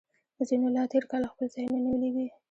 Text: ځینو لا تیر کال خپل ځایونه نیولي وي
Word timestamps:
ځینو 0.47 0.67
لا 0.75 0.83
تیر 0.91 1.03
کال 1.11 1.23
خپل 1.31 1.45
ځایونه 1.53 1.77
نیولي 1.85 2.09
وي 2.15 2.27